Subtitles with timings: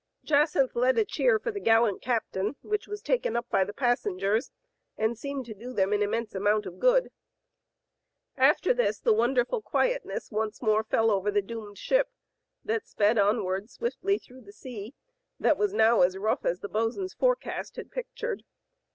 [0.23, 4.49] Jacynth led a cheer for the gallant captain, which was taken up by the passengers,
[4.97, 7.11] and seemed to do them an immense amount of good.
[7.13, 11.11] Digitized by Google H, W, LUCY, ^57 After this the wonderful quietness once more fell
[11.11, 12.09] over the doomed ship
[12.65, 14.95] that sped onward swiftly through the sea
[15.39, 18.41] that was now as rough as the bos*n*s forecast had pictured.